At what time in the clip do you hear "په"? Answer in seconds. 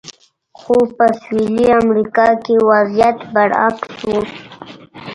0.95-1.05